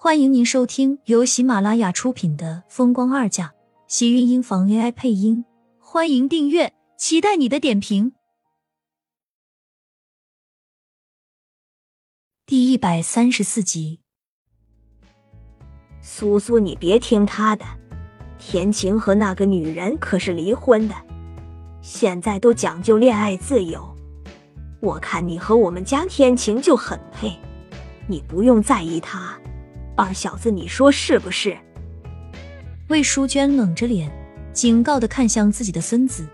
[0.00, 3.46] 欢迎您收听由喜马拉雅出品的《风光二嫁》，
[3.88, 5.44] 喜运音房 AI 配音。
[5.80, 8.12] 欢迎订阅，期待你的点评。
[12.46, 13.98] 第一百三十四集，
[16.00, 17.64] 苏苏，你别听他的，
[18.38, 20.94] 天晴和那个女人可是离婚的，
[21.82, 23.96] 现在都讲究恋爱自由。
[24.78, 27.36] 我看你和我们家天晴就很配，
[28.06, 29.36] 你不用在意他。
[29.98, 31.58] 二小子，你说是不是？
[32.86, 34.08] 魏淑娟冷着脸，
[34.52, 36.24] 警告的看向自己的孙子。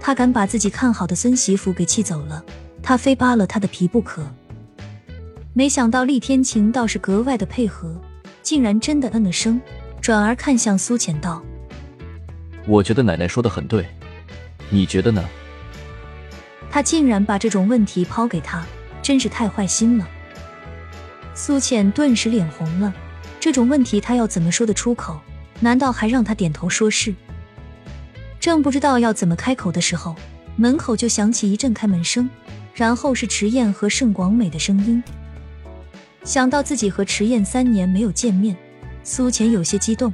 [0.00, 2.42] 他敢把自己看好的孙媳妇给气走了，
[2.82, 4.26] 他非扒了他的皮不可。
[5.52, 7.94] 没想到厉天晴倒是格外的配合，
[8.40, 9.60] 竟然真的嗯了声，
[10.00, 11.44] 转而看向苏浅道
[12.66, 13.86] ：“我觉得奶奶说的很对，
[14.70, 15.22] 你觉得呢？”
[16.72, 18.64] 他竟然把这种问题抛给他，
[19.02, 20.08] 真是太坏心了。
[21.34, 22.94] 苏浅顿时脸红了。
[23.50, 25.20] 这种问题他要怎么说得出口？
[25.58, 27.12] 难道还让他点头说是？
[28.38, 30.14] 正不知道要怎么开口的时候，
[30.54, 32.30] 门口就响起一阵开门声，
[32.72, 35.02] 然后是迟燕和盛广美的声音。
[36.22, 38.56] 想到自己和迟燕三年没有见面，
[39.02, 40.12] 苏浅有些激动。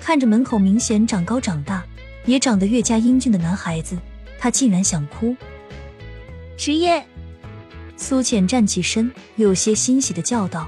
[0.00, 1.84] 看着门口明显长高长大，
[2.24, 3.98] 也长得越加英俊的男孩子，
[4.38, 5.36] 他竟然想哭。
[6.56, 7.06] 迟燕，
[7.98, 10.66] 苏浅站起身，有些欣喜的叫道。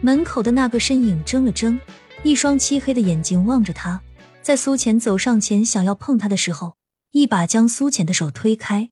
[0.00, 1.78] 门口的那个身影怔了怔，
[2.22, 4.00] 一双漆黑的眼睛望着他，
[4.42, 6.76] 在苏浅走上前想要碰他的时候，
[7.10, 8.90] 一把将苏浅的手推开。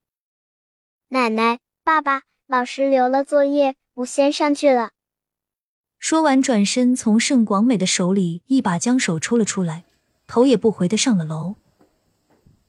[1.11, 4.91] 奶奶，爸爸，老师留了作业，我先上去了。
[6.01, 9.84] 说完，转身从盛广美的手里一把将手抽了出来，
[10.27, 11.55] 头也不回的上了楼。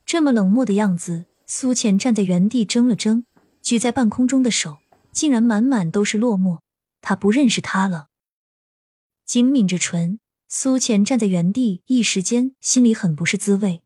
[0.06, 3.26] 这么冷漠的样子，苏浅站在原地怔了怔，
[3.64, 4.78] 举在半空中的手
[5.12, 6.60] 竟然满满都是落寞。
[7.02, 8.07] 他不认识他了。
[9.28, 13.84] 紧抿着唇，苏浅站在原地，一时间心里很不是滋味。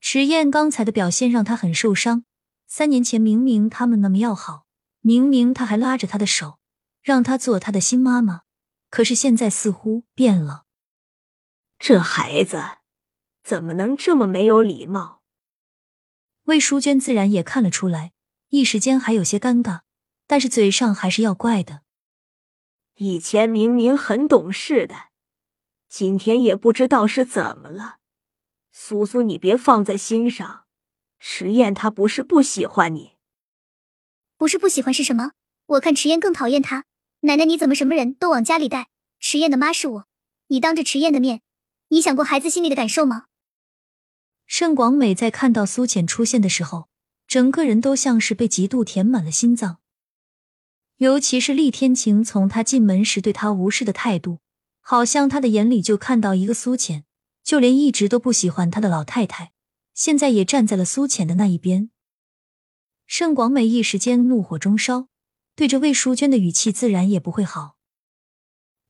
[0.00, 2.24] 池燕刚才的表现让她很受伤。
[2.66, 4.66] 三年前明明他们那么要好，
[5.00, 6.58] 明明他还拉着他的手，
[7.00, 8.40] 让她做他的新妈妈，
[8.90, 10.64] 可是现在似乎变了。
[11.78, 12.60] 这孩子
[13.44, 15.22] 怎么能这么没有礼貌？
[16.46, 18.12] 魏淑娟自然也看了出来，
[18.48, 19.82] 一时间还有些尴尬，
[20.26, 21.82] 但是嘴上还是要怪的。
[22.98, 24.94] 以前明明很懂事的，
[25.86, 27.98] 今天也不知道是怎么了。
[28.72, 30.64] 苏苏，你别放在心上。
[31.18, 33.16] 迟燕她不是不喜欢你，
[34.38, 35.32] 不是不喜欢是什么？
[35.66, 36.84] 我看迟燕更讨厌他。
[37.20, 38.88] 奶奶，你怎么什么人都往家里带？
[39.20, 40.06] 迟燕的妈是我，
[40.46, 41.42] 你当着迟燕的面，
[41.88, 43.26] 你想过孩子心里的感受吗？
[44.46, 46.88] 盛广美在看到苏浅出现的时候，
[47.26, 49.80] 整个人都像是被嫉妒填满了心脏。
[50.98, 54.40] 尤其是厉天晴从他进门时对他无视的态度，
[54.80, 57.04] 好像他的眼里就看到一个苏浅。
[57.44, 59.52] 就连一直都不喜欢他的老太太，
[59.94, 61.90] 现在也站在了苏浅的那一边。
[63.06, 65.06] 盛广美一时间怒火中烧，
[65.54, 67.76] 对着魏淑娟的语气自然也不会好。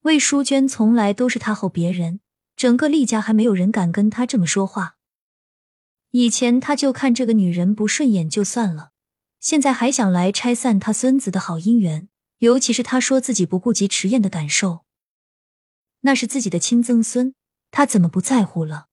[0.04, 2.20] 魏淑娟从来都是他吼别人，
[2.56, 4.96] 整个厉家还没有人敢跟他这么说话。
[6.12, 8.92] 以前他就看这个女人不顺眼就算了。
[9.46, 12.08] 现在还想来拆散他孙子的好姻缘，
[12.38, 14.84] 尤其是他说自己不顾及迟燕的感受，
[16.00, 17.32] 那是自己的亲曾孙，
[17.70, 18.88] 他怎么不在乎了？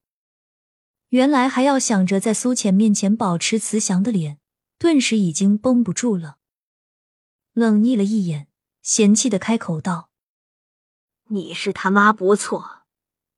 [1.09, 4.38] 原来还要想着在苏浅面前保持慈祥的脸，
[4.78, 6.38] 顿时已经绷不住了，
[7.53, 8.47] 冷睨了一眼，
[8.84, 10.12] 嫌弃的开口道
[11.34, 12.84] ：“你是他妈不错，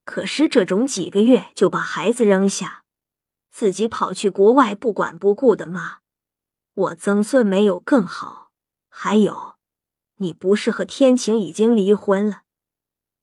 [0.04, 2.84] 可是这种几个月就把孩子扔下，
[3.54, 6.00] 自己跑去国外不管不顾的妈。”
[6.76, 8.52] 我曾孙没有更好，
[8.90, 9.56] 还有，
[10.18, 12.42] 你不是和天晴已经离婚了？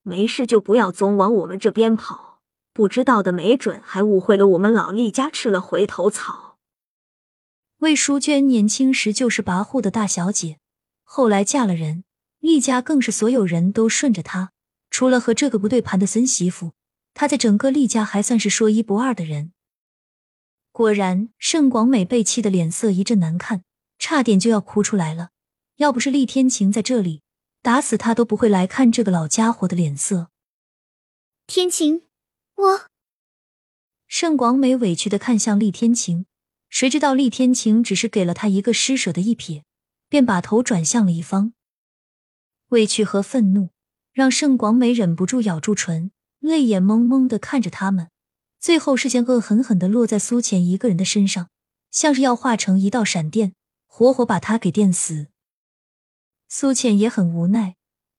[0.03, 2.41] 没事就不要总往我们这边跑，
[2.73, 6.57] 不知道的没准还误会了我们老厉家吃了回头草。
[7.81, 10.59] 魏淑娟年轻时就是跋扈的大小姐，
[11.05, 12.05] 后来嫁了人，
[12.39, 14.53] 厉家更是所有人都顺着她，
[14.89, 16.73] 除了和这个不对盘的孙媳妇，
[17.13, 19.53] 她在整个厉家还算是说一不二的人。
[20.73, 23.63] 果然，盛广美被气的脸色一阵难看，
[23.99, 25.29] 差点就要哭出来了。
[25.77, 27.21] 要不是厉天晴在这里，
[27.61, 30.31] 打死他都不会来看这个老家伙的脸色。
[31.47, 32.05] 天晴，
[32.55, 32.87] 我……
[34.07, 36.25] 盛广美委屈的看向厉天晴，
[36.71, 39.63] 谁知道厉天晴只是给了他一个施舍的一瞥，
[40.09, 41.53] 便把头转向了一方。
[42.69, 43.69] 委屈和愤怒
[44.13, 48.09] 让盛广美忍不住咬住唇，泪眼蒙蒙的看着他们。
[48.63, 51.51] 最后，视线恶狠狠的落在苏浅一个人的身上，
[51.91, 53.55] 像是要化成一道闪电，
[53.89, 55.27] 活活把他给电死。
[56.49, 57.75] 苏浅也很无奈，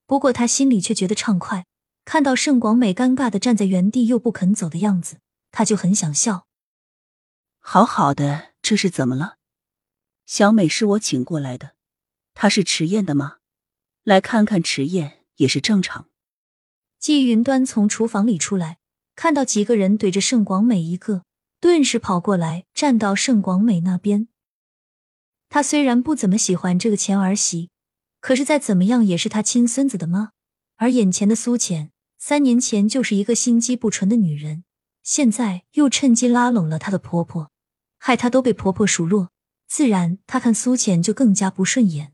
[0.06, 1.66] 不过她心里却觉得畅快。
[2.04, 5.20] 看到盛广美尴尬的站在原地又不肯走的样子，
[5.50, 6.46] 她就很想笑。
[7.60, 9.38] 好好的，这是怎么了？
[10.26, 11.76] 小美是我请过来的，
[12.34, 13.38] 她是迟燕的吗？
[14.04, 16.10] 来看看迟燕也是正常。
[17.00, 18.80] 季云端从厨房里出来，
[19.16, 21.24] 看到几个人怼着盛广美一个，
[21.60, 24.28] 顿时跑过来站到盛广美那边。
[25.50, 27.70] 他虽然不怎么喜欢这个前儿媳，
[28.20, 30.32] 可是再怎么样也是他亲孙子的妈。
[30.78, 34.64] 而眼前的苏浅，三年前就是一个心机不纯的女人，
[35.04, 37.52] 现在又趁机拉拢了她的婆婆，
[38.00, 39.30] 害她都被婆婆数落，
[39.68, 42.14] 自然他看苏浅就更加不顺眼。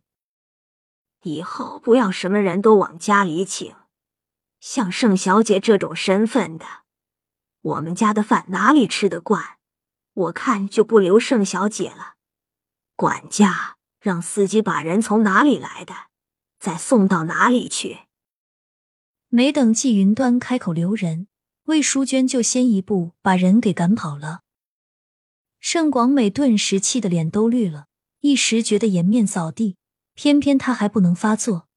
[1.23, 3.73] 以后不要什么人都往家里请，
[4.59, 6.65] 像盛小姐这种身份的，
[7.61, 9.57] 我们家的饭哪里吃得惯？
[10.13, 12.15] 我看就不留盛小姐了。
[12.95, 15.93] 管家让司机把人从哪里来的，
[16.59, 17.99] 再送到哪里去。
[19.27, 21.27] 没等季云端开口留人，
[21.65, 24.41] 魏淑娟就先一步把人给赶跑了。
[25.59, 27.87] 盛广美顿时气得脸都绿了，
[28.21, 29.77] 一时觉得颜面扫地，
[30.13, 31.67] 偏偏她还不能发作。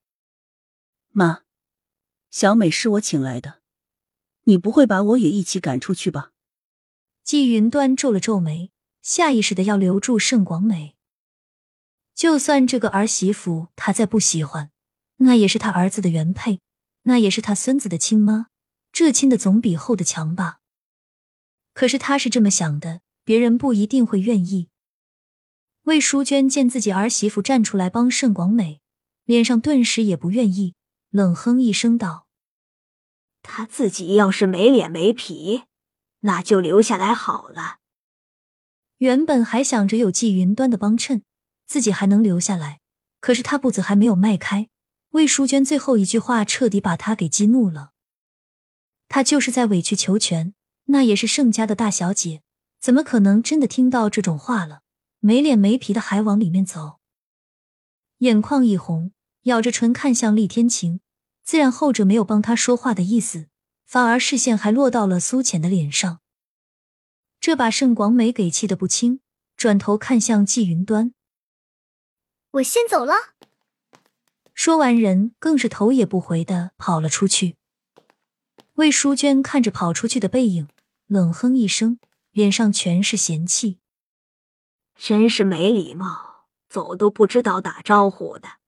[1.11, 1.43] 妈，
[2.31, 3.62] 小美是我请来的，
[4.45, 6.33] 你不会把我也一起赶出去吧？
[7.23, 10.97] 季云端皱了皱眉，下意识的要留住盛广美。
[12.15, 14.71] 就算这个儿媳妇他再不喜欢，
[15.19, 16.61] 那也是他儿子的原配，
[17.03, 18.49] 那也是他孙子的亲妈，
[18.93, 20.59] 这亲的总比后的强吧？
[21.73, 24.69] 可是他是这么想的，别人不一定会愿意。
[25.85, 28.81] 魏淑娟见自己儿媳妇站出来帮盛广美，
[29.25, 30.75] 脸上顿时也不愿意，
[31.11, 32.22] 冷哼一声道
[33.43, 35.65] ：“他自己要是没脸没皮，
[36.21, 37.79] 那就留下来好了。”
[38.99, 41.23] 原本还想着有季云端的帮衬。
[41.65, 42.81] 自己还能留下来，
[43.19, 44.69] 可是他步子还没有迈开，
[45.13, 47.93] 魏淑娟最后一句话彻底把他给激怒了。
[49.09, 50.53] 他就是在委曲求全，
[50.87, 52.43] 那也是盛家的大小姐，
[52.79, 54.83] 怎么可能真的听到这种话了？
[55.21, 56.99] 没脸没皮的还往里面走，
[58.19, 59.13] 眼眶一红，
[59.45, 61.01] 咬着唇看向厉天晴，
[61.53, 63.47] 自然后者没有帮他说话的意思，
[63.85, 66.23] 反而视线还落到了苏浅的脸上，
[67.41, 69.21] 这把盛广美给气得不轻，
[69.55, 71.13] 转头看向季云端。
[72.53, 73.13] 我先走了。
[74.55, 77.59] 说完，人更是头也不回的跑了出去。
[78.77, 80.69] 魏淑娟看着跑出去的背影，
[81.07, 81.99] 冷哼一声，
[82.31, 83.79] 脸上全是嫌弃
[84.97, 88.62] ：“真是没礼貌，走都不知道打招呼的。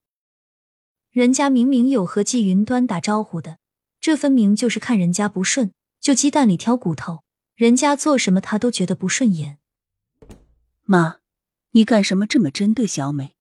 [1.15, 3.59] 人家明明有和季云端打招呼的，
[4.01, 7.23] 这分明就是看人家不顺，就鸡蛋里挑骨头。
[7.55, 9.61] 人家做什么他都觉得不顺眼。”
[10.83, 11.19] 妈，
[11.71, 13.37] 你干什么这么针对小美？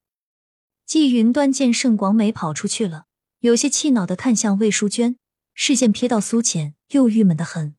[0.86, 3.06] 季云端见盛广美跑出去了，
[3.40, 5.18] 有些气恼的看向魏淑娟，
[5.56, 7.74] 视线瞥到苏浅，又郁闷的很。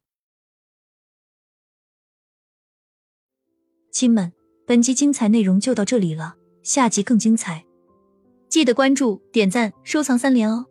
[3.93, 4.33] 亲们，
[4.67, 7.65] 本集精彩内容就到这里了，下集更精彩，
[8.55, 10.67] 记得关注、点赞、收藏三连哦！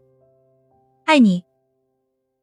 [1.03, 1.43] 爱你。